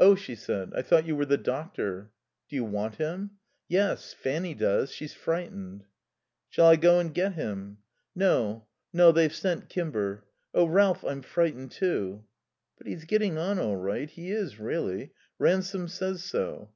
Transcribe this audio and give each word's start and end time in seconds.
"Oh," 0.00 0.16
she 0.16 0.34
said, 0.34 0.72
"I 0.74 0.82
thought 0.82 1.06
you 1.06 1.14
were 1.14 1.24
the 1.24 1.36
doctor." 1.38 2.10
"Do 2.48 2.56
you 2.56 2.64
want 2.64 2.96
him?" 2.96 3.38
"Yes. 3.68 4.12
Fanny 4.12 4.56
does. 4.56 4.90
She's 4.90 5.14
frightened." 5.14 5.84
"Shall 6.48 6.66
I 6.66 6.74
go 6.74 6.98
and 6.98 7.14
get 7.14 7.34
him?" 7.34 7.78
"No. 8.12 8.66
No. 8.92 9.12
They've 9.12 9.32
sent 9.32 9.68
Kimber. 9.68 10.24
Oh, 10.52 10.64
Ralph, 10.66 11.04
I'm 11.04 11.22
frightened, 11.22 11.70
too." 11.70 12.24
"But 12.76 12.88
he's 12.88 13.04
getting 13.04 13.38
on 13.38 13.60
all 13.60 13.76
right. 13.76 14.10
He 14.10 14.32
is 14.32 14.58
really. 14.58 15.12
Ransome 15.38 15.86
says 15.86 16.24
so." 16.24 16.72